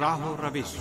راہ 0.00 0.18
و 0.18 0.36
روش 0.42 0.76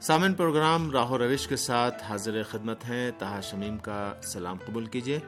سامن 0.00 0.34
پروگرام 0.34 0.90
راہ 0.90 1.10
و 1.10 1.18
روش 1.18 1.46
کے 1.46 1.56
ساتھ 1.56 2.04
حاضر 2.04 2.42
خدمت 2.42 2.84
ہیں 2.84 3.10
تہا 3.18 3.40
شمیم 3.40 3.78
کا 3.78 4.12
سلام 4.22 4.56
قبول 4.66 4.86
کیجیے۔ 4.86 5.18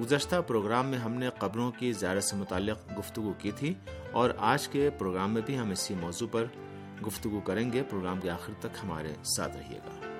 گزشتہ 0.00 0.36
پروگرام 0.46 0.86
میں 0.86 0.98
ہم 0.98 1.12
نے 1.12 1.28
قبروں 1.38 1.70
کی 1.70 1.92
زیارت 1.92 2.24
سے 2.24 2.36
متعلق 2.36 2.98
گفتگو 2.98 3.32
کی 3.38 3.50
تھی 3.50 3.74
اور 4.12 4.30
آج 4.38 4.68
کے 4.68 4.90
پروگرام 4.98 5.34
میں 5.34 5.42
بھی 5.46 5.58
ہم 5.58 5.70
اسی 5.70 5.94
موضوع 5.94 6.28
پر 6.32 6.44
گفتگو 7.06 7.40
کریں 7.40 7.72
گے۔ 7.72 7.82
پروگرام 7.82 8.20
کے 8.20 8.30
آخر 8.30 8.52
تک 8.58 8.76
ہمارے 8.82 9.14
ساتھ 9.24 9.56
رہیے 9.56 9.78
گا۔ 9.78 10.17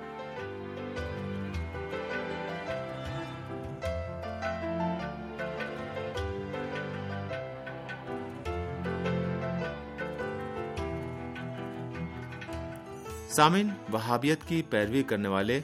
سامن 13.31 13.69
وہابیت 13.93 14.39
کی 14.47 14.63
پیروی 14.71 15.03
کرنے 15.03 15.29
والے 15.29 15.61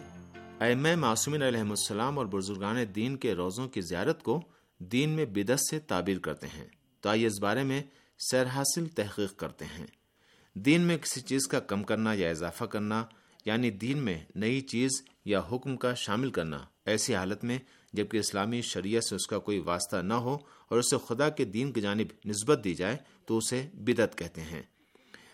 ام 0.60 1.00
معصومین 1.00 1.42
علیہ 1.42 1.60
السلام 1.60 2.18
اور 2.18 2.26
بزرگان 2.26 2.76
دین 2.94 3.16
کے 3.16 3.34
روزوں 3.34 3.68
کی 3.68 3.80
زیارت 3.80 4.22
کو 4.22 4.40
دین 4.78 5.10
میں 5.10 5.24
بدت 5.24 5.70
سے 5.70 5.78
تعبیر 5.78 6.18
کرتے 6.18 6.46
ہیں۔ 6.46 6.68
تو 7.00 7.08
آئیے 7.08 7.26
اس 7.26 7.40
بارے 7.40 7.62
میں 7.62 7.82
سیر 8.30 8.46
حاصل 8.46 8.86
تحقیق 8.86 9.36
کرتے 9.36 9.64
ہیں۔ 9.64 9.86
دین 10.54 10.80
میں 10.80 10.98
کسی 10.98 11.20
چیز 11.20 11.46
کا 11.46 11.60
کم 11.60 11.82
کرنا 11.82 12.14
یا 12.14 12.30
اضافہ 12.30 12.64
کرنا 12.64 13.04
یعنی 13.44 13.70
دین 13.70 13.98
میں 13.98 14.24
نئی 14.34 14.60
چیز 14.60 14.90
یا 15.24 15.40
حکم 15.52 15.76
کا 15.76 15.94
شامل 15.94 16.30
کرنا، 16.30 16.58
ایسی 16.86 17.14
حالت 17.14 17.44
میں 17.44 17.58
جبکہ 17.92 18.16
اسلامی 18.16 18.62
شریعت 18.62 19.04
سے 19.04 19.14
اس 19.14 19.26
کا 19.26 19.38
کوئی 19.38 19.58
واسطہ 19.58 19.96
نہ 19.96 20.14
ہو 20.14 20.34
اور 20.68 20.78
اسے 20.78 20.96
خدا 21.06 21.28
کے 21.28 21.44
دین 21.44 21.72
کی 21.72 21.80
جانب 21.80 22.28
نسبت 22.28 22.60
دی 22.64 22.74
جائے، 22.74 22.96
تو 23.26 23.38
اسے 23.38 23.66
بدت 23.74 24.18
کہتے 24.18 24.40
ہیں۔ 24.40 24.62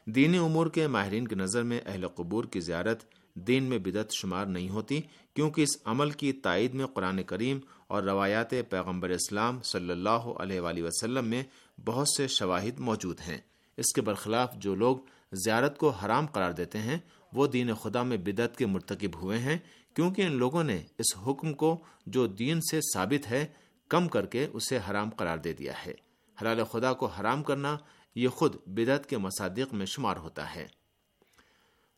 دینی 0.07 0.39
امور 0.39 0.67
کے 0.67 0.87
ماہرین 0.87 1.29
کی 1.29 1.35
نظر 1.35 1.63
میں 1.63 1.81
اہل 1.87 2.09
قبور 2.09 2.45
کی 2.45 2.61
زیارت 2.61 3.05
دین 3.35 3.65
میں 3.65 3.79
بدت 3.79 4.13
شمار 4.13 4.47
نہیں 4.47 4.69
ہوتی، 4.69 5.01
کیونکہ 5.35 5.63
اس 5.63 5.69
عمل 5.85 6.11
کی 6.11 6.33
تائید 6.33 6.75
میں 6.75 6.87
قرآن 6.87 7.23
کریم 7.23 7.59
اور 7.87 8.03
روایات 8.03 8.51
پیغمبر 8.69 9.11
اسلام 9.11 9.63
صلی 9.63 9.91
اللہ 9.91 10.27
علیہ 10.39 10.61
وآلہ 10.61 10.83
وسلم 10.83 11.29
میں 11.29 11.43
بہت 11.85 12.09
سے 12.17 12.27
شواہد 12.29 12.79
موجود 12.79 13.21
ہیں۔ 13.29 13.39
اس 13.77 13.93
کے 13.93 14.01
برخلاف 14.01 14.55
جو 14.55 14.75
لوگ 14.75 14.97
زیارت 15.33 15.79
کو 15.79 15.89
حرام 15.89 16.27
قرار 16.27 16.53
دیتے 16.53 16.79
ہیں، 16.79 16.99
وہ 17.33 17.47
دین 17.47 17.75
خدا 17.75 18.03
میں 18.03 18.17
بدعت 18.17 18.57
کے 18.57 18.67
مرتکب 18.67 19.23
ہوئے 19.23 19.39
ہیں، 19.39 19.59
کیونکہ 19.95 20.23
ان 20.23 20.33
لوگوں 20.33 20.65
نے 20.65 20.83
اس 20.99 21.17
حکم 21.27 21.53
کو 21.53 21.85
جو 22.07 22.27
دین 22.27 22.61
سے 22.61 22.81
ثابت 22.95 23.31
ہے، 23.31 23.47
کم 23.89 24.09
کر 24.09 24.27
کے 24.27 24.47
اسے 24.53 24.79
حرام 24.91 25.11
قرار 25.11 25.39
دے 25.39 25.53
دیا 25.53 25.73
ہے۔ 25.87 25.95
حلال 26.43 26.65
خدا 26.65 26.93
کو 26.93 27.07
حرام 27.07 27.43
کرنا 27.43 27.77
یہ 28.15 28.29
خود 28.29 28.57
بدعت 28.67 29.07
کے 29.07 29.19
مصادق 29.19 29.75
میں 29.75 29.87
شمار 29.87 30.17
ہوتا 30.17 30.55
ہے۔ 30.55 30.67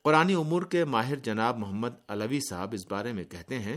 قرآن 0.04 0.34
امور 0.36 0.62
کے 0.62 0.84
ماہر 0.84 1.16
جناب 1.16 1.58
محمد 1.58 1.90
علوی 2.08 2.40
صاحب 2.50 2.72
اس 2.72 2.86
بارے 2.90 3.12
میں 3.12 3.24
کہتے 3.24 3.58
ہیں، 3.58 3.76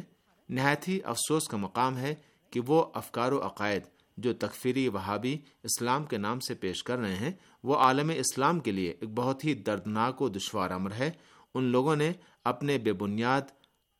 نہایت 0.50 0.88
ہی 0.88 1.00
افسوس 1.04 1.48
کا 1.48 1.58
مقام 1.58 1.98
ہے 1.98 2.16
کہ 2.50 2.60
وہ 2.68 2.86
افکار 2.94 3.32
و 3.32 3.46
عقائد 3.46 3.84
جو 4.18 4.34
تکفیری 4.34 4.88
وہابی 4.88 5.38
اسلام 5.64 6.06
کے 6.06 6.18
نام 6.18 6.40
سے 6.40 6.54
پیش 6.54 6.84
کر 6.84 6.98
رہے 6.98 7.16
ہیں، 7.16 7.32
وہ 7.64 7.76
عالم 7.76 8.12
اسلام 8.16 8.60
کے 8.60 8.72
لیے 8.72 8.90
ایک 8.90 9.10
بہت 9.16 9.46
ہی 9.46 9.54
دردناک 9.54 10.22
و 10.22 10.30
دشوار 10.30 10.70
امر 10.70 10.92
ہے۔ 10.92 11.12
ان 11.54 11.64
لوگوں 11.64 11.96
نے 11.96 12.12
اپنے 12.44 12.78
بے 12.78 12.94
بنیاد 12.94 13.42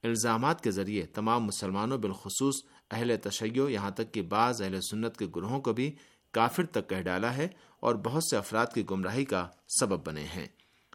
الزامات 0.04 0.64
کے 0.64 0.72
ذریعے 0.72 1.06
تمام 1.06 1.44
مسلمانوں 1.44 1.98
بالخصوص 1.98 2.56
اہل 2.92 3.18
تشیع 3.24 3.68
یہاں 3.70 3.92
تک 3.92 4.14
کہ 4.14 4.22
بعض 4.22 4.62
اہل 4.62 4.82
سنت 4.82 5.18
کے 5.18 5.28
گروہوں 5.36 5.62
کو 5.62 5.74
بھی 5.74 5.96
کافر 6.36 6.66
تک 6.66 6.90
کہہ 6.90 7.02
ڈالا 7.02 7.36
ہے 7.38 7.48
اور 7.80 7.96
بہت 7.96 8.24
سے 8.24 8.38
افراد 8.38 8.74
کی 8.74 8.84
گمراہی 8.92 9.26
کا 9.26 9.48
سبب 9.80 10.06
بنے 10.06 10.24
ہیں۔ 10.36 10.46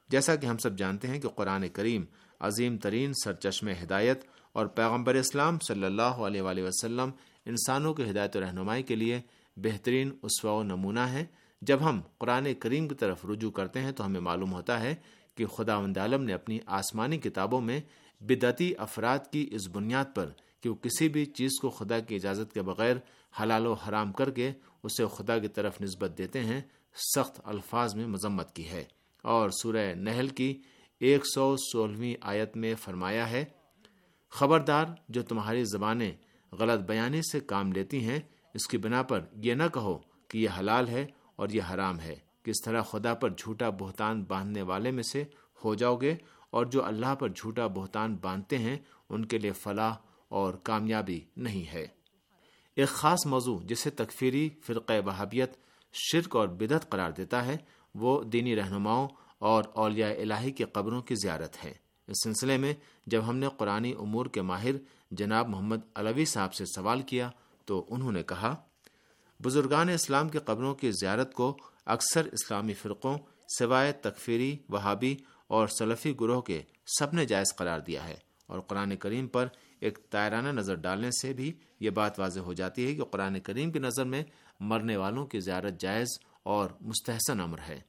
جیسا 0.08 0.36
کہ 0.36 0.46
ہم 0.46 0.58
سب 0.58 0.78
جانتے 0.78 1.08
ہیں 1.08 1.18
کہ 1.20 1.28
قرآن 1.28 1.68
کریم 1.68 2.04
عظیم 2.40 2.76
ترین 2.76 3.12
سرچشم 3.14 3.68
ہدایت 3.82 4.24
اور 4.52 4.66
پیغمبر 4.66 5.14
اسلام 5.14 5.58
صلی 5.58 5.84
اللہ 5.84 6.24
علیہ 6.26 6.42
وآلہ 6.42 6.62
وسلم 6.62 7.10
انسانوں 7.46 7.94
کی 7.94 8.10
ہدایت 8.10 8.36
و 8.36 8.40
رہنمائی 8.40 8.82
کے 8.82 8.96
لیے 8.96 9.20
بہترین 9.56 10.10
اسوا 10.22 10.52
و 10.52 10.62
نمونہ 10.62 11.06
ہے 11.10 11.24
جب 11.62 11.88
ہم 11.88 12.00
قرآن 12.18 12.46
کریم 12.54 12.88
کی 12.88 12.94
طرف 12.94 13.24
رجوع 13.26 13.50
کرتے 13.50 13.80
ہیں 13.80 13.92
تو 13.92 14.06
ہمیں 14.06 14.20
معلوم 14.20 14.52
ہوتا 14.52 14.80
ہے 14.80 14.94
کہ 15.36 15.46
خدا 15.46 15.78
عالم 15.96 16.24
نے 16.24 16.32
اپنی 16.32 16.58
آسمانی 16.74 17.18
کتابوں 17.18 17.60
میں 17.60 17.80
بدعتی 18.20 18.72
افراد 18.78 19.30
کی 19.32 19.48
اس 19.52 19.68
بنیاد 19.68 20.14
پر 20.14 20.30
کہ 20.60 20.68
وہ 20.68 20.74
کسی 20.74 21.08
بھی 21.08 21.24
چیز 21.24 21.50
کو 21.62 21.70
خدا 21.70 22.00
کی 22.00 22.14
اجازت 22.14 22.52
کے 22.52 22.62
بغیر 22.62 22.96
حلال 23.42 23.66
و 23.66 23.72
حرام 23.72 24.12
کر 24.12 24.30
کے 24.30 24.52
اسے 24.82 25.04
خدا 25.14 25.38
کی 25.38 25.48
طرف 25.48 25.80
نسبت 25.80 26.18
دیتے 26.18 26.44
ہیں، 26.44 26.60
سخت 27.16 27.40
الفاظ 27.44 27.94
میں 27.94 28.06
مذمت 28.06 28.54
کی 28.54 28.68
ہے۔ 28.68 28.84
اور 29.22 29.50
سورہ 29.50 29.94
نہل 29.94 30.28
کی 30.28 30.62
ایک 30.98 31.22
سو 31.34 31.56
سولہویں 31.56 32.14
آیت 32.20 32.56
میں 32.56 32.74
فرمایا 32.74 33.30
ہے، 33.30 33.44
خبردار 34.28 34.86
جو 35.08 35.22
تمہاری 35.22 35.64
زبانیں 35.64 36.12
غلط 36.52 36.80
بیانی 36.80 37.20
سے 37.22 37.40
کام 37.40 37.72
لیتی 37.72 38.04
ہیں، 38.04 38.20
اس 38.54 38.66
کی 38.66 38.78
بنا 38.78 39.02
پر 39.02 39.20
یہ 39.32 39.54
نہ 39.54 39.62
کہو 39.74 39.98
کہ 40.28 40.38
یہ 40.38 40.48
حلال 40.58 40.88
ہے 40.88 41.06
اور 41.36 41.48
یہ 41.48 41.60
حرام 41.74 42.00
ہے۔ 42.00 42.14
کس 42.42 42.56
طرح 42.64 42.82
خدا 42.82 43.14
پر 43.14 43.30
جھوٹا 43.38 43.70
بہتان 43.70 44.24
باندھنے 44.24 44.62
والے 44.62 44.90
میں 44.90 45.02
سے 45.02 45.24
ہو 45.64 45.74
جاؤ 45.74 45.96
گے 45.96 46.14
اور 46.50 46.66
جو 46.66 46.84
اللہ 46.84 47.14
پر 47.14 47.28
جھوٹا 47.28 47.66
بہتان 47.66 48.16
باندھتے 48.20 48.58
ہیں، 48.58 48.78
ان 49.08 49.24
کے 49.24 49.38
لیے 49.38 49.52
فلاح 49.52 49.94
اور 50.30 50.54
کامیابی 50.54 51.20
نہیں 51.36 51.72
ہے۔ 51.72 51.86
ایک 52.76 52.88
خاص 52.88 53.26
موضوع 53.26 53.58
جسے 53.64 53.90
تکفیری، 53.90 54.48
فرقہ 54.62 54.92
وہابیت، 55.06 55.52
شرک 55.92 56.36
اور 56.36 56.48
بدعت 56.48 56.90
قرار 56.90 57.10
دیتا 57.10 57.46
ہے، 57.46 57.56
وہ 57.94 58.22
دینی 58.24 58.56
رہنماؤں 58.56 59.08
اور 59.38 59.64
اولیاء 59.74 60.12
الہی 60.12 60.50
کی 60.50 60.64
قبروں 60.64 61.02
کی 61.02 61.14
زیارت 61.14 61.64
ہے۔ 61.64 61.72
اس 62.08 62.16
سلسلے 62.24 62.56
میں 62.56 62.74
جب 63.06 63.28
ہم 63.28 63.36
نے 63.36 63.48
قرآن 63.56 63.84
امور 63.98 64.26
کے 64.26 64.42
ماہر 64.42 64.74
جناب 65.10 65.48
محمد 65.48 65.76
علوی 65.94 66.24
صاحب 66.24 66.54
سے 66.54 66.64
سوال 66.64 67.02
کیا 67.02 67.30
تو 67.64 67.84
انہوں 67.88 68.12
نے 68.12 68.22
کہا، 68.22 68.54
بزرگان 69.40 69.88
اسلام 69.88 70.28
کی 70.28 70.38
قبروں 70.38 70.74
کی 70.74 70.90
زیارت 70.92 71.34
کو 71.34 71.56
اکثر 71.86 72.28
اسلامی 72.32 72.74
فرقوں 72.74 73.16
سوائے 73.58 73.92
تکفیری، 73.92 74.56
وہابی 74.68 75.16
اور 75.46 75.68
سلفی 75.68 76.12
گروہ 76.20 76.40
کے 76.40 76.62
سب 76.98 77.14
نے 77.14 77.24
جائز 77.24 77.54
قرار 77.56 77.80
دیا 77.80 78.08
ہے 78.08 78.16
اور 78.46 78.60
قرآن 78.60 78.96
کریم 78.96 79.26
پر 79.26 79.46
ایک 79.80 79.98
تائرانہ 80.10 80.48
نظر 80.48 80.74
ڈالنے 80.74 81.10
سے 81.10 81.32
بھی 81.32 81.52
یہ 81.80 81.90
بات 81.90 82.20
واضح 82.20 82.40
ہو 82.40 82.52
جاتی 82.52 82.86
ہے 82.86 82.94
کہ 82.94 83.04
قرآن 83.04 83.40
کریم 83.40 83.70
کی 83.70 83.78
نظر 83.78 84.04
میں 84.04 84.24
مرنے 84.60 84.96
والوں 84.96 85.26
کی 85.26 85.40
زیارت 85.40 85.80
جائز 85.80 86.08
اور 86.42 86.70
مستحسن 86.80 87.40
امر 87.40 87.58
ہے۔ 87.68 87.80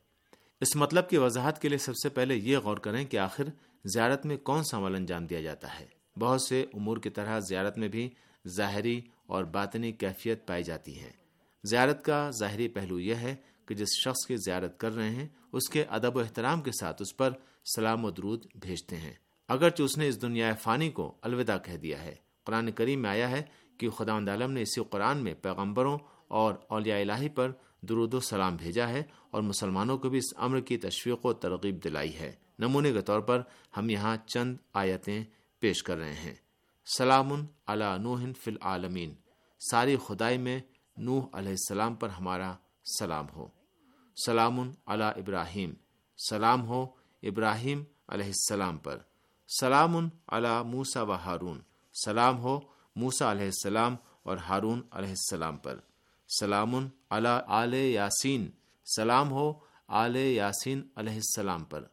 اس 0.61 0.75
مطلب 0.75 1.09
کی 1.09 1.17
وضاحت 1.17 1.61
کے 1.61 1.69
لیے 1.69 1.77
سب 1.77 1.95
سے 1.95 2.09
پہلے 2.09 2.35
یہ 2.35 2.57
غور 2.57 2.77
کریں 2.77 3.05
کہ 3.05 3.17
آخر 3.17 3.43
زیارت 3.85 4.25
میں 4.25 4.37
کون 4.37 4.63
سا 4.63 4.77
عمل 4.77 4.95
انجام 4.95 5.25
دیا 5.25 5.41
جاتا 5.41 5.79
ہے۔ 5.79 5.85
بہت 6.19 6.41
سے 6.41 6.65
امور 6.73 6.97
کی 6.97 7.09
طرح 7.09 7.39
زیارت 7.39 7.77
میں 7.77 7.87
بھی 7.87 8.09
ظاہری 8.47 9.01
اور 9.25 9.43
باطنی 9.43 9.91
کیفیت 9.91 10.47
پائی 10.47 10.63
جاتی 10.63 10.99
ہے۔ 10.99 11.11
زیارت 11.63 12.05
کا 12.05 12.29
ظاہری 12.29 12.67
پہلو 12.67 12.99
یہ 12.99 13.15
ہے 13.15 13.35
کہ 13.65 13.75
جس 13.75 13.87
شخص 14.03 14.27
کی 14.27 14.35
زیارت 14.37 14.77
کر 14.77 14.95
رہے 14.95 15.09
ہیں، 15.09 15.27
اس 15.51 15.69
کے 15.69 15.83
ادب 15.89 16.15
و 16.15 16.19
احترام 16.19 16.61
کے 16.61 16.71
ساتھ 16.79 17.01
اس 17.01 17.17
پر 17.17 17.31
سلام 17.75 18.05
و 18.05 18.11
درود 18.11 18.45
بھیجتے 18.55 18.95
ہیں۔ 18.95 19.13
اگرچہ 19.51 19.83
اس 19.83 19.97
نے 19.97 20.07
اس 20.07 20.21
دنیا 20.21 20.53
فانی 20.53 20.89
کو 20.89 21.17
الوداع 21.21 21.57
کہہ 21.57 21.77
دیا 21.77 22.03
ہے۔ 22.03 22.15
قرآن 22.43 22.71
کریم 22.71 23.01
میں 23.01 23.09
آیا 23.09 23.29
ہے 23.29 23.43
کہ 23.77 23.89
خدا 23.89 24.17
عالم 24.17 24.51
نے 24.51 24.61
اسی 24.61 24.81
قرآن 24.89 25.17
میں 25.17 25.33
پیغمبروں 25.33 25.97
اور 26.27 26.53
اولیاء 26.69 26.99
الہی 26.99 27.29
پر 27.29 27.51
درود 27.81 28.13
و 28.13 28.19
سلام 28.19 28.55
بھیجا 28.55 28.89
ہے 28.89 29.03
اور 29.31 29.41
مسلمانوں 29.41 29.97
کو 29.97 30.09
بھی 30.09 30.17
اس 30.17 30.33
امر 30.37 30.59
کی 30.59 30.77
تشویق 30.77 31.25
و 31.25 31.33
ترغیب 31.33 31.83
دلائی 31.83 32.15
ہے۔ 32.15 32.35
نمونے 32.59 32.93
کے 32.93 33.01
طور 33.01 33.19
پر 33.19 33.41
ہم 33.77 33.89
یہاں 33.89 34.17
چند 34.27 34.57
آیتیں 34.73 35.23
پیش 35.59 35.83
کر 35.83 35.97
رہے 35.97 36.13
ہیں۔ 36.13 36.35
سلام 36.97 37.45
علی 37.67 37.85
نوح 37.97 38.21
فی 38.39 38.51
العالمین۔ 38.51 39.13
ساری 39.71 39.95
خدائی 39.95 40.37
میں 40.37 40.59
نوح 40.97 41.27
علیہ 41.33 41.51
السلام 41.51 41.95
پر 41.95 42.09
ہمارا 42.09 42.53
سلام 42.99 43.25
ہو۔ 43.35 43.47
سلام 44.25 44.71
علی 44.85 45.03
ابراہیم۔ 45.03 45.73
سلام 46.29 46.67
ہو 46.67 46.85
ابراہیم 47.23 47.83
علیہ 48.07 48.25
السلام 48.25 48.77
پر۔ 48.77 48.97
سلام 49.59 50.09
علی 50.27 50.63
موسا 50.65 51.01
و 51.01 51.11
ہارون 51.11 51.59
سلام 52.05 52.39
ہو 52.39 52.59
موسا 52.95 53.31
علیہ 53.31 53.45
السلام 53.45 53.95
اور 54.23 54.37
ہارون 54.37 54.81
علیہ 54.91 55.09
السلام 55.09 55.57
پر۔ 55.57 55.79
سلام 56.39 56.75
علی 57.09 57.29
آل 57.47 57.73
یاسین۔ 57.73 58.49
سلام 58.95 59.31
ہو 59.31 59.53
آل 59.87 60.15
یاسین 60.15 60.81
علیہ 60.95 61.13
السلام 61.13 61.63
پر۔ 61.63 61.83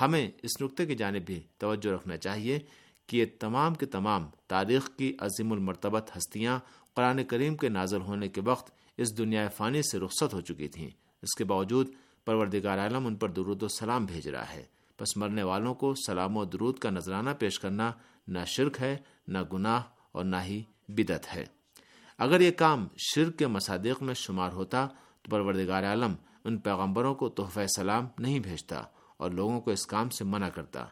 ہمیں 0.00 0.30
اس 0.42 0.50
نقطے 0.60 0.86
کی 0.86 0.94
جانب 0.94 1.22
بھی 1.26 1.40
توجہ 1.58 1.90
رکھنا 1.90 2.16
چاہیے 2.16 2.58
کہ 3.06 3.16
یہ 3.16 3.24
تمام 3.40 3.74
کے 3.74 3.86
تمام 3.86 4.26
تاریخ 4.46 4.90
کی 4.96 5.16
عظیم 5.20 5.52
المرتبت 5.52 6.16
ہستیاں 6.16 6.58
قرآن 6.94 7.24
کریم 7.24 7.56
کے 7.56 7.68
نازل 7.68 8.00
ہونے 8.00 8.28
کے 8.28 8.40
وقت 8.40 8.70
اس 8.96 9.18
دنیا 9.18 9.48
فانی 9.48 9.82
سے 9.82 9.98
رخصت 9.98 10.34
ہو 10.34 10.40
چکی 10.40 10.68
تھیں۔ 10.68 10.90
اس 11.22 11.34
کے 11.38 11.44
باوجود 11.44 11.88
پروردگار 12.24 12.78
عالم 12.78 13.06
ان 13.06 13.16
پر 13.16 13.30
درود 13.30 13.62
و 13.62 13.68
سلام 13.68 14.04
بھیج 14.04 14.28
رہا 14.28 14.52
ہے۔ 14.52 14.64
بس 15.00 15.16
مرنے 15.16 15.42
والوں 15.42 15.74
کو 15.74 15.94
سلام 15.94 16.36
و 16.36 16.44
درود 16.44 16.78
کا 16.78 16.90
نذرانہ 16.90 17.30
پیش 17.38 17.60
کرنا 17.60 17.92
نہ 18.28 18.38
شرک 18.46 18.76
ہے، 18.80 18.96
نہ 19.28 19.38
گناہ 19.52 19.82
اور 20.12 20.24
نہ 20.24 20.36
ہی 20.44 20.62
بدت 20.88 21.34
ہے۔ 21.34 21.44
اگر 22.18 22.40
یہ 22.40 22.50
کام 22.50 22.86
شرک 22.96 23.38
کے 23.38 23.46
مصادق 23.46 24.02
میں 24.02 24.14
شمار 24.14 24.52
ہوتا 24.52 24.86
تو 25.22 25.30
پروردگار 25.30 25.84
عالم 25.84 26.14
ان 26.44 26.58
پیغمبروں 26.58 27.14
کو 27.14 27.28
تحفہ 27.28 27.66
سلام 27.76 28.06
نہیں 28.18 28.38
بھیجتا 28.38 28.82
اور 29.16 29.30
لوگوں 29.30 29.60
کو 29.60 29.70
اس 29.70 29.86
کام 29.86 30.08
سے 30.08 30.24
منع 30.24 30.48
کرتا۔ 30.48 30.84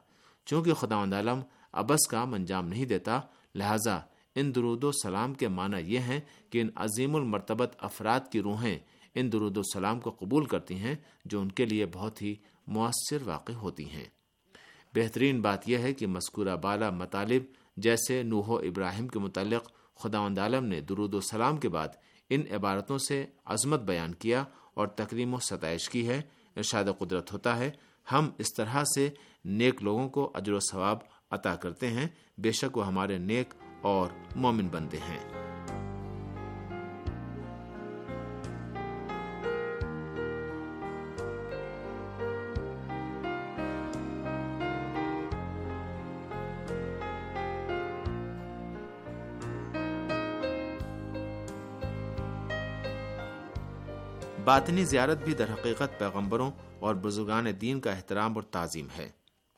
چونکہ 0.46 0.74
خدا 0.74 0.96
عالم 0.96 1.40
ابس 1.72 2.06
کام 2.08 2.34
انجام 2.34 2.68
نہیں 2.68 2.84
دیتا، 2.84 3.20
لہذا 3.54 4.00
ان 4.34 4.54
درود 4.54 4.84
و 4.84 4.92
سلام 4.92 5.34
کے 5.34 5.48
معنی 5.48 5.76
یہ 5.94 5.98
ہیں 5.98 6.20
کہ 6.50 6.60
ان 6.60 6.68
عظیم 6.76 7.16
المرتبت 7.16 7.76
افراد 7.78 8.20
کی 8.30 8.42
روحیں 8.42 8.78
ان 9.14 9.32
درود 9.32 9.56
و 9.56 9.62
سلام 9.62 10.00
کو 10.00 10.10
قبول 10.10 10.44
کرتی 10.44 10.74
ہیں 10.74 10.94
جو 11.24 11.40
ان 11.40 11.52
کے 11.52 11.64
لیے 11.64 11.86
بہت 11.86 12.22
ہی 12.22 12.34
مؤثر 12.66 13.18
واقع 13.24 13.52
ہوتی 13.52 13.90
ہیں۔ 13.90 14.04
بہترین 14.94 15.40
بات 15.40 15.68
یہ 15.68 15.78
ہے 15.78 15.94
کہ 15.94 16.06
مذکورہ 16.06 16.56
بالا 16.56 16.90
مطالب 16.90 17.42
جیسے 17.76 18.22
نوح 18.22 18.48
و 18.48 18.56
ابراہیم 18.56 19.08
کے 19.08 19.18
متعلق 19.18 19.70
خدا 19.94 20.18
عالم 20.18 20.64
نے 20.64 20.80
درود 20.80 21.14
و 21.14 21.20
سلام 21.20 21.56
کے 21.56 21.68
بعد 21.68 21.88
ان 22.30 22.42
عبارتوں 22.50 22.98
سے 22.98 23.26
عظمت 23.44 23.80
بیان 23.80 24.14
کیا 24.14 24.44
اور 24.74 24.86
تکریم 24.86 25.34
و 25.34 25.38
ستائش 25.38 25.88
کی 25.88 26.08
ہے۔ 26.08 26.22
ارشاد 26.56 26.84
قدرت 26.98 27.32
ہوتا 27.32 27.58
ہے، 27.58 27.70
ہم 28.12 28.30
اس 28.38 28.46
طرح 28.56 28.84
سے 28.94 29.10
نیک 29.44 29.82
لوگوں 29.82 30.08
کو 30.08 30.30
اجر 30.34 30.52
و 30.52 30.58
ثواب 30.70 30.98
عطا 31.30 31.56
کرتے 31.56 31.88
ہیں، 31.88 32.08
بے 32.38 32.52
شک 32.52 32.76
وہ 32.76 32.86
ہمارے 32.86 33.18
نیک 33.18 33.54
اور 33.82 34.08
مومن 34.36 34.68
بندے 34.68 34.98
ہیں۔ 34.98 35.41
باطنی 54.44 54.84
زیارت 54.84 55.24
بھی 55.24 55.34
در 55.34 55.52
حقیقت 55.52 55.98
پیغمبروں 55.98 56.50
اور 56.80 56.94
بزرگان 56.94 57.46
دین 57.60 57.80
کا 57.80 57.90
احترام 57.90 58.32
اور 58.34 58.42
تعظیم 58.42 58.86
ہے۔ 58.98 59.10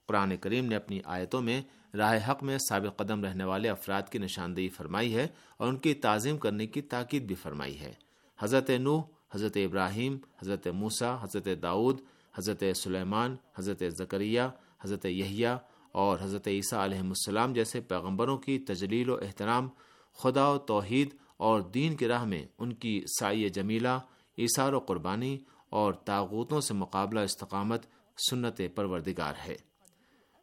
قرآن 0.07 0.37
کریم 0.37 0.67
نے 0.67 0.77
اپنی 0.77 1.01
آیتوں 1.05 1.41
میں 1.41 1.63
راہ 1.95 2.31
حق 2.31 2.43
میں 2.43 2.59
سابق 2.59 2.99
قدم 2.99 3.25
رہنے 3.25 3.45
والے 3.45 3.69
افراد 3.69 4.03
کی 4.13 4.19
نشاندہی 4.19 4.69
فرمائی 4.69 5.15
ہے 5.15 5.27
اور 5.57 5.69
ان 5.69 5.77
کی 5.77 5.95
تعظیم 5.95 6.39
کرنے 6.39 6.67
کی 6.67 6.83
تاکید 6.83 7.23
بھی 7.23 7.35
فرمائی 7.35 7.81
ہے۔ 7.81 7.93
حضرت 8.39 8.71
نوح، 8.71 9.03
حضرت 9.35 9.57
ابراہیم، 9.57 10.19
حضرت 10.43 10.69
موسا 10.69 11.23
حضرت 11.23 11.49
داؤد، 11.63 12.01
حضرت 12.35 12.65
سلیمان، 12.77 13.37
حضرت 13.59 13.83
زکریہ 13.99 14.43
حضرت 14.81 15.07
یحییٰ 15.07 15.57
اور 15.93 16.19
حضرت 16.21 16.49
عیسیٰ 16.49 16.79
علیہ 16.79 16.99
السلام 16.99 17.53
جیسے 17.53 17.81
پیغمبروں 17.81 18.39
کی 18.39 18.59
تجلیل 18.59 19.11
و 19.11 19.15
احترام، 19.15 19.69
خدا 20.15 20.49
و 20.49 20.59
توحید 20.59 21.15
اور 21.37 21.61
دین 21.61 21.97
کی 21.97 22.09
راہ 22.09 22.25
میں 22.25 22.47
ان 22.59 22.73
کی 22.73 23.05
سائی 23.21 23.49
جمیلہ 23.49 23.99
ایثار 24.37 24.73
و 24.73 24.79
قربانی 24.79 25.39
اور 25.71 25.93
تاغوتوں 25.93 26.61
سے 26.61 26.75
مقابلہ 26.75 27.21
استقامت 27.21 27.87
سنت 28.31 28.61
پروردگار 28.75 29.35
ہے۔ 29.47 29.57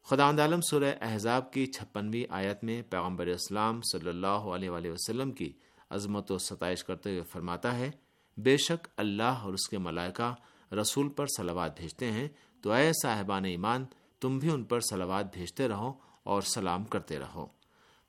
خدا 0.04 0.30
عالم 0.30 0.62
سورہ 0.62 0.94
احزاب 1.02 1.54
کی 1.54 1.66
چھپنویں 1.66 2.24
آیت 2.30 2.64
میں 2.64 2.82
پیغمبر 2.82 3.28
اسلام 3.28 3.82
صلی 3.82 4.10
اللہ 4.10 4.50
علیہ 4.56 4.70
وآلہ 4.70 4.92
وسلم 4.92 5.32
کی 5.32 5.54
عظمت 5.90 6.32
و 6.32 6.38
ستائش 6.38 6.84
کرتے 6.84 7.10
ہوئے 7.10 7.22
فرماتا 7.22 7.78
ہے، 7.78 7.92
بے 8.38 8.58
شک 8.58 8.88
اللہ 8.98 9.24
اور 9.24 9.54
اس 9.54 9.68
کے 9.70 9.78
ملائکہ 9.78 10.34
رسول 10.74 11.10
پر 11.10 11.26
سلوات 11.38 11.80
بھیجتے 11.80 12.12
ہیں 12.12 12.28
تو 12.62 12.72
اے 12.72 12.92
صاحبان 13.02 13.46
ایمان، 13.46 13.86
تم 14.20 14.40
بھی 14.40 14.50
ان 14.50 14.64
پر 14.64 14.80
سلوات 14.80 15.34
بھیجتے 15.34 15.68
رہو 15.68 15.94
اور 16.24 16.42
سلام 16.42 16.84
کرتے 16.84 17.20
رہو۔ 17.20 17.46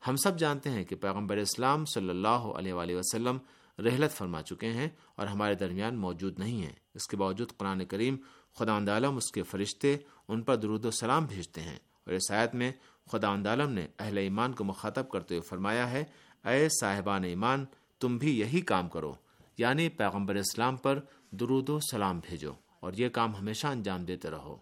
ہم 0.07 0.15
سب 0.15 0.39
جانتے 0.39 0.69
ہیں 0.69 0.83
کہ 0.83 0.95
پیغمبر 0.95 1.37
اسلام 1.37 1.85
صلی 1.85 2.09
اللہ 2.09 2.51
علیہ 2.57 2.73
وآلہ 2.73 2.95
وسلم 2.95 3.37
رحلت 3.79 4.11
فرما 4.11 4.41
چکے 4.41 4.69
ہیں 4.69 4.89
اور 5.15 5.27
ہمارے 5.27 5.55
درمیان 5.55 5.95
موجود 5.95 6.39
نہیں 6.39 6.61
ہیں۔ 6.61 6.75
اس 6.93 7.07
کے 7.07 7.17
باوجود 7.17 7.57
قرآن 7.57 7.85
کریم 7.85 8.17
خدا 8.53 8.77
عالم 8.77 9.17
اس 9.17 9.31
کے 9.31 9.43
فرشتے 9.43 9.97
ان 10.27 10.41
پر 10.41 10.55
درود 10.55 10.85
و 10.85 10.91
سلام 10.91 11.25
بھیجتے 11.25 11.61
ہیں 11.61 11.75
اور 11.75 12.13
اس 12.13 12.31
آیت 12.31 12.55
میں 12.55 12.71
خدا 13.11 13.35
عالم 13.35 13.71
نے 13.71 13.87
اہل 13.99 14.17
ایمان 14.17 14.53
کو 14.53 14.63
مخاطب 14.63 15.09
کرتے 15.09 15.35
ہوئے 15.35 15.47
فرمایا 15.47 15.91
ہے، 15.91 16.03
اے 16.45 16.69
صاحبان 16.69 17.23
ایمان، 17.23 17.65
تم 17.99 18.17
بھی 18.17 18.39
یہی 18.39 18.61
کام 18.61 18.89
کرو 18.89 19.15
یعنی 19.57 19.89
پیغمبر 19.89 20.35
اسلام 20.35 20.75
پر 20.75 20.99
درود 21.31 21.69
و 21.69 21.79
سلام 21.79 22.19
بھیجو 22.19 22.51
اور 22.79 22.93
یہ 22.93 23.09
کام 23.09 23.35
ہمیشہ 23.35 23.67
انجام 23.67 24.05
دیتے 24.05 24.29
رہو۔ 24.29 24.57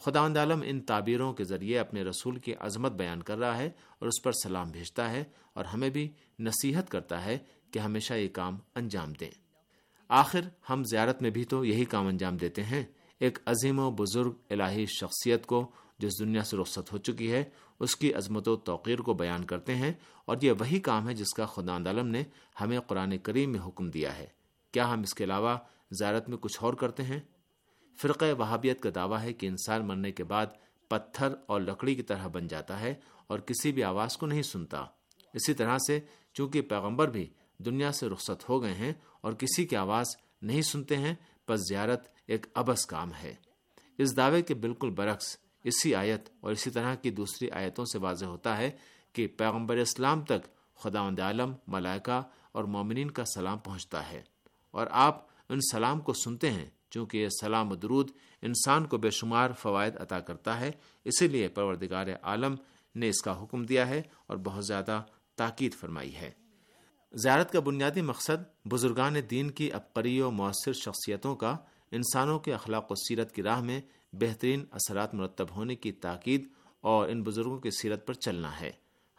خدا 0.00 0.20
عالم 0.26 0.62
ان 0.66 0.80
تعبیروں 0.80 1.32
کے 1.32 1.44
ذریعے 1.44 1.78
اپنے 1.78 2.02
رسول 2.02 2.38
کی 2.38 2.54
عظمت 2.54 2.92
بیان 2.92 3.22
کر 3.22 3.38
رہا 3.38 3.56
ہے 3.56 3.66
اور 3.66 4.08
اس 4.08 4.22
پر 4.22 4.32
سلام 4.32 4.70
بھیجتا 4.70 5.10
ہے 5.10 5.24
اور 5.52 5.64
ہمیں 5.64 5.90
بھی 5.90 6.12
نصیحت 6.38 6.90
کرتا 6.90 7.24
ہے 7.24 7.38
کہ 7.70 7.78
ہمیشہ 7.78 8.14
یہ 8.14 8.28
کام 8.28 8.58
انجام 8.74 9.12
دیں۔ 9.12 9.30
آخر 10.08 10.40
ہم 10.70 10.82
زیارت 10.84 11.22
میں 11.22 11.30
بھی 11.30 11.44
تو 11.44 11.64
یہی 11.64 11.84
کام 11.84 12.06
انجام 12.06 12.36
دیتے 12.36 12.64
ہیں۔ 12.64 12.84
ایک 13.20 13.38
عظیم 13.46 13.78
و 13.78 13.90
بزرگ 13.90 14.32
الہی 14.50 14.86
شخصیت 14.86 15.46
کو 15.46 15.70
جس 15.98 16.18
دنیا 16.18 16.44
سے 16.44 16.56
رخصت 16.56 16.92
ہو 16.92 16.98
چکی 16.98 17.32
ہے، 17.32 17.44
اس 17.80 17.96
کی 17.96 18.14
عظمت 18.14 18.48
و 18.48 18.56
توقیر 18.56 18.98
کو 18.98 19.14
بیان 19.14 19.44
کرتے 19.44 19.74
ہیں 19.74 19.92
اور 20.24 20.36
یہ 20.42 20.52
وہی 20.52 20.80
کام 20.80 21.08
ہے 21.08 21.14
جس 21.14 21.34
کا 21.34 21.46
خدا 21.46 21.76
عالم 21.76 22.06
نے 22.06 22.22
ہمیں 22.60 22.80
قرآن 22.80 23.18
کریم 23.18 23.50
میں 23.50 23.60
حکم 23.66 23.90
دیا 23.90 24.18
ہے۔ 24.18 24.26
کیا 24.72 24.92
ہم 24.92 25.00
اس 25.00 25.14
کے 25.14 25.24
علاوہ 25.24 25.56
زیارت 25.90 26.28
میں 26.28 26.38
کچھ 26.38 26.58
اور 26.60 26.74
کرتے 26.74 27.02
ہیں؟ 27.02 27.20
فرق 27.96 28.22
وہابیت 28.38 28.80
کا 28.80 28.90
دعویٰ 28.94 29.20
ہے 29.22 29.32
کہ 29.32 29.46
انسان 29.46 29.86
مرنے 29.86 30.12
کے 30.12 30.24
بعد 30.24 30.46
پتھر 30.88 31.28
اور 31.46 31.60
لکڑی 31.60 31.94
کی 31.94 32.02
طرح 32.02 32.26
بن 32.26 32.46
جاتا 32.46 32.80
ہے 32.80 32.94
اور 33.26 33.38
کسی 33.38 33.72
بھی 33.72 33.84
آواز 33.84 34.16
کو 34.16 34.26
نہیں 34.26 34.42
سنتا۔ 34.42 34.84
اسی 35.34 35.54
طرح 35.54 35.78
سے 35.86 36.00
چونکہ 36.34 36.60
پیغمبر 36.60 37.10
بھی 37.10 37.30
دنیا 37.58 37.92
سے 37.92 38.08
رخصت 38.08 38.48
ہو 38.48 38.62
گئے 38.62 38.74
ہیں 38.74 38.92
اور 39.20 39.32
کسی 39.32 39.64
کی 39.66 39.76
آواز 39.76 40.06
نہیں 40.42 40.62
سنتے 40.62 40.96
ہیں 40.96 41.14
پس 41.46 41.60
زیارت 41.60 42.08
ایک 42.26 42.46
ابس 42.54 42.86
کام 42.86 43.12
ہے۔ 43.22 43.34
اس 43.98 44.16
دعوے 44.16 44.42
کے 44.42 44.54
بالکل 44.54 44.90
برعکس 44.90 45.36
اسی 45.64 45.94
آیت 45.94 46.28
اور 46.40 46.52
اسی 46.52 46.70
طرح 46.70 46.94
کی 46.94 47.10
دوسری 47.10 47.50
آیتوں 47.50 47.84
سے 47.84 47.98
واضح 47.98 48.24
ہوتا 48.24 48.58
ہے 48.58 48.70
کہ 49.12 49.26
پیغمبر 49.26 49.76
اسلام 49.76 50.24
تک 50.24 50.46
خدا 50.76 51.08
عالم، 51.08 51.52
ملائکہ 51.66 52.22
اور 52.52 52.64
مومنین 52.64 53.10
کا 53.10 53.24
سلام 53.24 53.58
پہنچتا 53.58 54.10
ہے 54.10 54.22
اور 54.70 54.86
آپ 54.90 55.26
ان 55.48 55.58
سلام 55.72 56.00
کو 56.00 56.12
سنتے 56.12 56.50
ہیں، 56.50 56.70
چونکہ 56.90 57.18
یہ 57.18 57.28
سلام 57.40 57.72
و 57.72 57.74
درود 57.74 58.10
انسان 58.42 58.86
کو 58.86 58.98
بے 58.98 59.10
شمار 59.10 59.50
فوائد 59.58 59.96
عطا 59.96 60.20
کرتا 60.20 60.60
ہے۔ 60.60 60.70
اسی 61.04 61.28
لیے 61.28 61.48
پروردگار 61.48 62.06
عالم 62.22 62.54
نے 62.94 63.08
اس 63.08 63.22
کا 63.22 63.42
حکم 63.42 63.64
دیا 63.64 63.88
ہے 63.88 64.02
اور 64.26 64.36
بہت 64.36 64.66
زیادہ 64.66 65.02
تاکید 65.36 65.74
فرمائی 65.74 66.14
ہے۔ 66.14 66.30
زیارت 67.12 67.52
کا 67.52 67.60
بنیادی 67.60 68.00
مقصد 68.00 68.68
بزرگان 68.68 69.14
دین 69.30 69.50
کی 69.50 69.70
عبقری 69.70 70.20
و 70.20 70.30
مؤثر 70.30 70.72
شخصیتوں 70.72 71.36
کا 71.36 71.56
انسانوں 71.90 72.38
کے 72.38 72.54
اخلاق 72.54 72.92
و 72.92 72.94
سیرت 72.94 73.34
کی 73.34 73.42
راہ 73.42 73.60
میں 73.60 73.80
بہترین 74.12 74.64
اثرات 74.70 75.14
مرتب 75.14 75.46
ہونے 75.56 75.74
کی 75.74 75.92
تاکید 75.92 76.48
اور 76.80 77.08
ان 77.08 77.22
بزرگوں 77.22 77.58
کی 77.58 77.70
سیرت 77.70 78.06
پر 78.06 78.14
چلنا 78.14 78.60
ہے۔ 78.60 78.70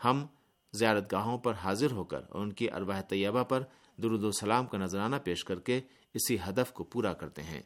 ہم 0.06 0.26
زیارت 0.74 1.12
گاہوں 1.12 1.38
پر 1.38 1.54
حاضر 1.54 1.92
ہو 1.92 2.04
کر 2.04 2.22
اور 2.30 2.42
ان 2.42 2.54
کی 2.54 2.72
ارواح 2.72 3.02
طیبہ 3.02 3.44
پر 3.44 3.64
درود 4.04 4.24
و 4.24 4.32
سلام 4.32 4.66
کا 4.66 4.78
نذرانہ 4.78 5.16
پیش 5.24 5.44
کر 5.44 5.60
کے 5.60 5.82
اسی 6.14 6.38
ہدف 6.50 6.74
کو 6.74 6.84
پورا 6.84 7.14
کرتے 7.14 7.44
ہیں۔ 7.44 7.62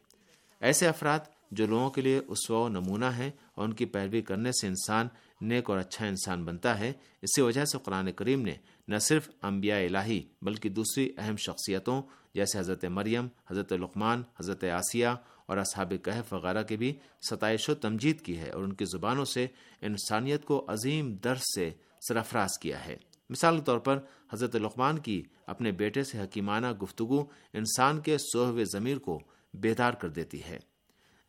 ایسے 0.60 0.88
افراد 0.88 1.18
جو 1.50 1.66
لوگوں 1.66 1.90
کے 1.90 2.00
لیے 2.00 2.20
اسوا 2.28 2.58
و 2.58 2.68
نمونہ 2.68 3.04
ہیں 3.04 3.30
اور 3.54 3.64
ان 3.64 3.72
کی 3.72 3.84
پیروی 3.84 4.22
کرنے 4.22 4.52
سے 4.52 4.66
انسان 4.66 5.08
نیک 5.40 5.70
اور 5.70 5.78
اچھا 5.78 6.06
انسان 6.06 6.44
بنتا 6.44 6.78
ہے 6.78 6.92
اسی 7.22 7.40
وجہ 7.40 7.64
سے 7.64 7.78
قرآن 7.78 8.12
کریم 8.12 8.42
نے 8.42 8.54
نہ 8.92 8.98
صرف 8.98 9.30
انبیاء 9.42 9.78
الہی 9.78 10.22
بلکہ 10.42 10.68
دوسری 10.68 11.12
اہم 11.18 11.36
شخصیتوں 11.36 12.02
جیسے 12.34 12.58
حضرت 12.58 12.84
مریم، 12.84 13.26
حضرت 13.50 13.72
لقمان، 13.72 14.22
حضرت 14.40 14.64
آسیہ 14.64 15.06
اور 15.46 15.56
اصحاب 15.56 15.92
کہف 16.04 16.32
وغیرہ 16.32 16.62
کی 16.62 16.76
بھی 16.76 16.92
ستائش 17.30 17.68
و 17.68 17.74
تمجید 17.74 18.20
کی 18.20 18.38
ہے 18.38 18.50
اور 18.50 18.62
ان 18.62 18.72
کی 18.72 18.84
زبانوں 18.84 19.24
سے 19.24 19.46
انسانیت 19.80 20.44
کو 20.44 20.64
عظیم 20.68 21.14
درس 21.14 21.42
سے 21.54 21.70
سرفراز 22.08 22.58
کیا 22.58 22.84
ہے۔ 22.86 22.96
مثال 23.30 23.58
کے 23.58 23.64
طور 23.64 23.78
پر 23.78 23.98
حضرت 24.32 24.56
لقمان 24.56 24.98
کی 24.98 25.22
اپنے 25.46 25.72
بیٹے 25.72 26.04
سے 26.04 26.20
حکیمانہ 26.20 26.72
گفتگو 26.72 27.24
انسان 27.52 28.00
کے 28.00 28.18
سوہو 28.18 28.64
ضمیر 28.64 28.98
کو 28.98 29.20
بیدار 29.54 29.92
کر 29.92 30.08
دیتی 30.08 30.42
ہے۔ 30.44 30.58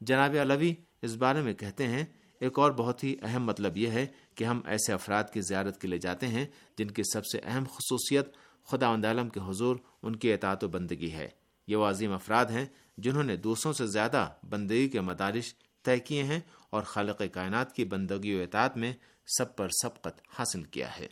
جناب 0.01 0.35
علوی، 0.41 0.73
اس 1.01 1.15
بارے 1.15 1.41
میں 1.41 1.53
کہتے 1.53 1.87
ہیں، 1.87 2.05
ایک 2.39 2.59
اور 2.59 2.71
بہت 2.71 3.03
ہی 3.03 3.15
اہم 3.21 3.43
مطلب 3.43 3.77
یہ 3.77 3.87
ہے 3.87 4.05
کہ 4.35 4.43
ہم 4.43 4.61
ایسے 4.65 4.93
افراد 4.93 5.23
کی 5.33 5.41
زیارت 5.41 5.81
کے 5.81 5.87
لیے 5.87 5.99
جاتے 5.99 6.27
ہیں 6.27 6.45
جن 6.77 6.87
کی 6.91 7.01
سب 7.13 7.25
سے 7.25 7.39
اہم 7.43 7.63
خصوصیت 7.63 8.27
خدا 8.67 8.87
عالم 8.87 9.29
کے 9.29 9.39
حضور 9.39 9.75
ان 10.01 10.15
کی 10.15 10.33
اطاعت 10.33 10.63
و 10.63 10.67
بندگی 10.67 11.11
ہے۔ 11.11 11.29
یہ 11.67 11.75
وہ 11.75 11.85
عظیم 11.85 12.13
افراد 12.13 12.45
ہیں 12.45 12.65
جنہوں 12.97 13.23
نے 13.23 13.35
دوسروں 13.35 13.73
سے 13.73 13.87
زیادہ 13.87 14.29
بندگی 14.49 14.89
کے 14.89 15.01
مدارش 15.01 15.55
طے 15.83 15.99
کیے 15.99 16.23
ہیں 16.23 16.39
اور 16.69 16.83
خالق 16.83 17.21
کائنات 17.31 17.75
کی 17.75 17.85
بندگی 17.85 18.39
و 18.39 18.43
اطاعت 18.43 18.77
میں 18.77 18.93
سب 19.37 19.55
پر 19.55 19.67
سبقت 19.69 20.21
حاصل 20.39 20.63
کیا 20.63 20.99
ہے۔ 20.99 21.07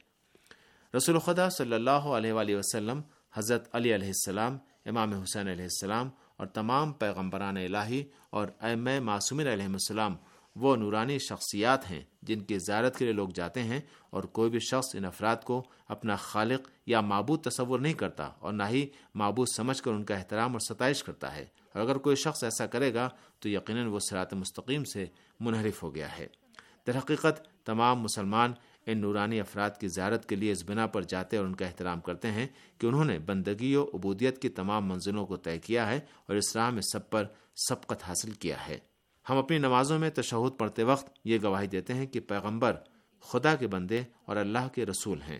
رسول 0.98 1.20
خدا 1.20 1.50
صلی 1.50 1.74
اللہ 1.74 1.90
علیہ 1.90 2.34
وآلہ 2.34 2.56
وسلم، 2.56 3.02
حضرت 3.34 3.76
علی 3.76 3.96
علیہ 3.96 4.08
السلام، 4.08 4.58
امام 4.86 5.14
حسین 5.14 5.48
علیہ 5.48 5.64
السلام 5.64 6.10
اور 6.38 6.48
تمام 6.48 6.94
پیغمبران 6.94 7.58
الہی 7.58 8.04
اور 8.30 8.48
ام 8.60 8.88
معصومین 9.06 9.48
علیہ 9.48 9.66
السلام 9.66 10.16
وہ 10.56 10.76
نورانی 10.76 11.20
شخصیات 11.20 11.92
ہیں 11.92 12.02
جن 12.22 12.40
کی 12.40 12.58
زیارت 12.58 12.98
کے 12.98 13.06
لیے 13.06 13.14
لوگ 13.14 13.30
جاتے 13.30 13.64
ہیں 13.64 13.82
اور 14.10 14.24
کوئی 14.24 14.50
بھی 14.50 14.60
شخص 14.60 14.96
ان 14.96 15.06
افراد 15.06 15.36
کو 15.44 15.64
اپنا 15.88 16.16
خالق 16.16 16.70
یا 16.86 17.02
معبود 17.02 17.42
تصور 17.42 17.80
نہیں 17.80 17.94
کرتا 17.94 18.24
اور 18.24 18.54
نہ 18.54 18.64
ہی 18.70 18.88
معبود 19.16 19.48
سمجھ 19.56 19.84
کر 19.84 19.92
ان 19.92 20.04
کا 20.04 20.16
احترام 20.16 20.52
اور 20.52 20.60
ستائش 20.60 21.04
کرتا 21.04 21.36
ہے۔ 21.36 21.46
اور 21.74 21.82
اگر 21.82 21.98
کوئی 21.98 22.16
شخص 22.16 22.44
ایسا 22.44 22.66
کرے 22.66 22.94
گا 22.94 23.10
تو 23.40 23.50
یقیناً 23.50 23.88
وہ 23.88 24.00
سرات 24.00 24.34
مستقیم 24.34 24.84
سے 24.84 25.06
منحرف 25.40 25.84
ہو 25.84 25.96
گیا 25.96 26.18
ہے۔ 26.18 26.28
در 26.88 26.98
حقیقت، 26.98 27.66
تمام 27.66 28.00
مسلمان 28.00 28.54
ان 28.86 28.98
نورانی 28.98 29.40
افراد 29.40 29.70
کی 29.80 29.88
زیارت 29.88 30.30
کے 30.30 30.36
لیے 30.36 30.52
اس 30.52 30.64
بنا 30.66 30.88
پر 30.88 31.02
جاتے 31.02 31.38
اور 31.38 31.46
ان 31.46 31.56
کا 31.56 31.66
احترام 31.66 32.00
کرتے 32.00 32.32
ہیں 32.32 32.48
کہ 32.78 32.88
انہوں 32.88 33.06
نے 33.06 33.20
بندگی 33.20 33.76
و 33.76 33.90
عبودیت 33.94 34.42
کی 34.42 34.50
تمام 34.50 34.88
منزلوں 34.88 35.26
کو 35.26 35.38
طے 35.38 35.60
کیا 35.60 35.90
ہے 35.90 36.00
اور 36.28 36.36
اس 36.36 36.56
راہ 36.56 36.70
میں 36.70 36.82
سب 36.82 37.10
پر 37.10 37.26
سبقت 37.56 38.04
حاصل 38.04 38.32
کیا 38.32 38.68
ہے۔ 38.68 38.91
ہم 39.30 39.38
اپنی 39.38 39.58
نمازوں 39.58 40.00
میں 40.00 40.10
تشہد 40.10 40.60
پڑھتے 40.60 40.84
وقت 40.84 41.20
یہ 41.26 41.40
گواہی 41.44 41.68
دیتے 41.68 41.94
ہیں 41.94 42.06
کہ 42.06 42.20
پیغمبر 42.20 42.76
خدا 43.22 43.56
کے 43.56 43.68
بندے 43.68 44.04
اور 44.26 44.36
اللہ 44.36 44.68
کے 44.74 44.86
رسول 44.86 45.22
ہیں۔ 45.22 45.40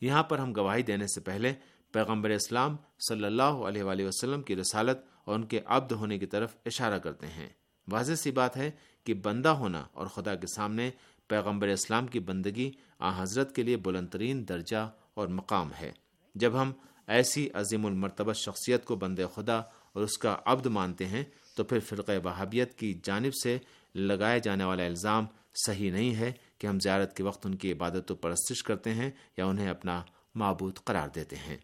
یہاں 0.00 0.22
پر 0.22 0.38
ہم 0.38 0.52
گواہی 0.56 0.82
دینے 0.82 1.06
سے 1.06 1.20
پہلے 1.20 1.54
پیغمبر 1.92 2.30
اسلام 2.30 2.76
صلی 3.08 3.24
اللہ 3.24 3.42
علیہ 3.42 3.82
وآلہ 3.82 4.06
وسلم 4.06 4.42
کی 4.42 4.56
رسالت 4.56 4.98
اور 5.24 5.34
ان 5.34 5.44
کے 5.46 5.60
عبد 5.66 5.92
ہونے 5.92 6.18
کی 6.18 6.26
طرف 6.26 6.56
اشارہ 6.66 6.98
کرتے 6.98 7.26
ہیں۔ 7.26 7.48
واضح 7.92 8.14
سی 8.14 8.30
بات 8.30 8.56
ہے 8.56 8.70
کہ 9.04 9.14
بندہ 9.14 9.48
ہونا 9.48 9.84
اور 9.92 10.06
خدا 10.06 10.34
کے 10.34 10.46
سامنے 10.46 10.90
پیغمبر 11.28 11.68
اسلام 11.68 12.06
کی 12.06 12.20
بندگی 12.20 12.70
آ 12.98 13.22
حضرت 13.22 13.54
کے 13.54 13.62
لیے 13.62 13.76
بلند 13.76 14.08
ترین 14.08 14.48
درجہ 14.48 14.90
اور 15.14 15.28
مقام 15.28 15.70
ہے۔ 15.80 15.92
جب 16.34 16.62
ہم 16.62 16.72
ایسی 17.06 17.48
عظیم 17.54 17.86
المرتبت 17.86 18.36
شخصیت 18.36 18.84
کو 18.84 18.96
بند 18.96 19.18
خدا 19.34 19.56
اور 19.92 20.02
اس 20.02 20.18
کا 20.18 20.36
عبد 20.44 20.66
مانتے 20.66 21.06
ہیں 21.06 21.24
تو 21.54 21.64
پھر 21.64 21.78
فرقہ 21.78 22.12
وہابیت 22.24 22.78
کی 22.78 23.00
جانب 23.02 23.34
سے 23.42 23.58
لگائے 23.94 24.40
جانے 24.40 24.64
والا 24.64 24.84
الزام 24.84 25.26
صحیح 25.66 25.90
نہیں 25.90 26.14
ہے 26.14 26.32
کہ 26.58 26.66
ہم 26.66 26.80
زیارت 26.80 27.16
کے 27.16 27.22
وقت 27.22 27.46
ان 27.46 27.54
کی 27.54 27.72
عبادت 27.72 28.10
و 28.10 28.14
پرستش 28.14 28.62
کرتے 28.62 28.94
ہیں 28.94 29.10
یا 29.36 29.46
انہیں 29.46 29.68
اپنا 29.68 30.02
معبود 30.34 30.78
قرار 30.84 31.08
دیتے 31.08 31.36
ہیں۔ 31.36 31.56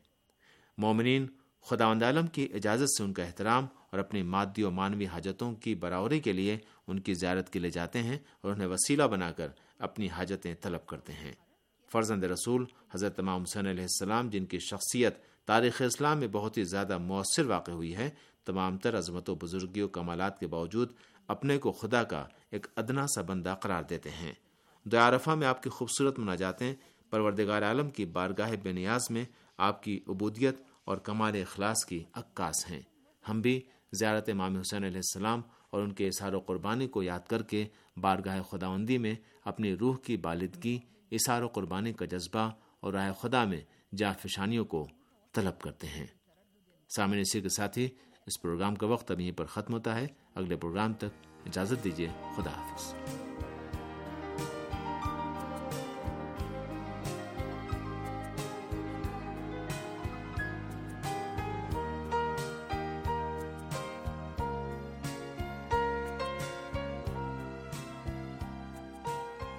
مومنین 0.79 1.27
خدا 1.63 1.93
عالم 1.93 2.27
کی 2.27 2.49
اجازت 2.55 2.99
سے 2.99 3.05
ان 3.05 3.13
کا 3.13 3.25
احترام 3.25 3.67
اور 3.91 3.99
اپنی 3.99 4.23
مادی 4.23 4.63
و 4.63 4.71
مانوی 4.71 5.07
حاجتوں 5.07 5.55
کی 5.55 5.75
برآوری 5.75 6.21
کے 6.21 6.33
لیے 6.33 6.59
ان 6.87 7.01
کی 7.01 7.15
زیارت 7.15 7.53
کے 7.53 7.59
لیے 7.59 7.71
جاتے 7.71 8.03
ہیں 8.03 8.19
اور 8.41 8.53
انہیں 8.53 8.69
وسیلہ 8.69 9.03
بنا 9.03 9.33
کر 9.33 9.49
اپنی 9.79 10.09
حاجتیں 10.09 10.55
طلب 10.61 10.87
کرتے 10.87 11.13
ہیں۔ 11.13 11.33
فرزند 11.93 12.25
رسول 12.25 12.65
حضرت 12.95 13.19
امام 13.19 13.43
حسین 13.43 13.67
علیہ 13.67 13.83
السلام 13.83 14.29
جن 14.29 14.45
کی 14.45 14.59
شخصیت 14.59 15.15
تاریخ 15.47 15.83
اسلام 15.83 16.19
میں 16.19 16.29
بہت 16.29 16.59
ہی 16.59 16.65
زیادہ 16.65 16.99
مؤثر 16.99 17.47
واقع 17.47 17.71
ہوئی 17.71 17.97
ہے۔ 17.97 18.11
تمام 18.45 18.79
تر 18.79 18.99
عظمت 18.99 19.31
و 19.31 19.35
بزرگی 19.35 19.81
و 19.81 19.89
کمالات 19.89 20.39
کے 20.39 20.47
باوجود 20.47 20.93
اپنے 21.29 21.59
کو 21.59 21.73
خدا 21.73 22.03
کا 22.03 22.27
ایک 22.51 22.67
ادنا 22.77 23.07
سا 23.07 23.23
بندہ 23.23 23.55
قرار 23.61 23.83
دیتے 23.83 24.11
ہیں۔ 24.11 24.33
دعارفہ 24.85 25.31
میں 25.31 25.47
آپ 25.47 25.63
کی 25.63 25.71
خوبصورت 25.71 26.19
مناجاتیں، 26.19 26.75
پروردگار 27.11 27.63
عالم 27.63 27.91
کی 27.91 28.05
بارگاہ 28.05 28.53
بے 28.63 28.73
نیاز 28.73 29.11
میں 29.11 29.25
آپ 29.57 29.83
کی 29.83 30.01
عبودیت 30.09 30.57
اور 30.85 30.97
کمال 30.97 31.37
اخلاص 31.37 31.85
کی 31.85 32.05
عکاس 32.13 32.71
ہیں۔ 32.71 32.81
ہم 33.29 33.41
بھی 33.41 33.61
زیارت 33.93 34.29
امام 34.29 34.57
حسین 34.57 34.85
علیہ 34.85 34.97
السلام 34.97 35.41
اور 35.71 35.83
ان 35.83 35.93
کے 35.93 36.07
اثار 36.07 36.33
و 36.33 36.39
قربانی 36.39 36.89
کو 36.89 37.03
یاد 37.03 37.21
کر 37.29 37.43
کے 37.43 37.67
بارگاہ 37.97 38.43
خداوندی 38.43 38.99
میں 38.99 39.15
اپنی 39.45 39.77
روح 39.77 39.97
کی 39.97 40.17
بالدگی 40.17 40.79
اثار 41.13 41.43
و 41.43 41.49
قربانی 41.49 41.93
کا 41.93 42.05
جذبہ 42.05 42.51
اور 42.81 42.93
رائے 42.93 43.13
خدا 43.21 43.45
میں 43.45 43.61
جا 43.97 44.13
فشانیوں 44.13 44.65
کو 44.65 44.89
طلب 45.35 45.61
کرتے 45.61 45.87
ہیں۔ 45.87 46.07
سامعین 46.97 47.21
اسی 47.21 47.41
کے 47.41 47.49
ساتھ 47.49 47.79
ہی 47.79 47.89
اس 48.27 48.43
پروگرام 48.43 48.75
کا 48.75 48.87
وقت 48.87 49.11
اب 49.11 49.21
یہیں 49.21 49.33
پر 49.33 49.45
ختم 49.45 49.73
ہوتا 49.73 50.01
ہے۔ 50.01 50.07
اگلے 50.35 50.57
پروگرام 50.57 50.95
تک 50.95 51.27
اجازت 51.47 51.85
دیجیے 51.85 52.09
خدا 52.37 52.51
حافظ۔ 52.51 52.95